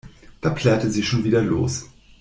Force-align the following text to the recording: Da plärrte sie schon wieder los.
Da 0.41 0.49
plärrte 0.49 0.89
sie 0.89 1.03
schon 1.03 1.23
wieder 1.25 1.43
los. 1.43 1.85